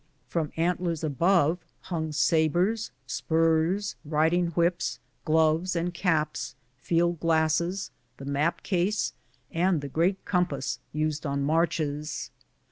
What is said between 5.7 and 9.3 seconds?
and caps, field glasses, the map case,